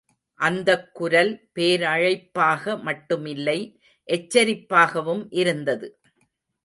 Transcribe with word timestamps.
அந்தக்குரல் 0.39 1.29
போரழைப்பாக 1.55 2.75
மட்டுமில்லை 2.85 3.57
எச்சரிப்பாகவும் 4.07 5.23
இருந்தது. 5.33 5.89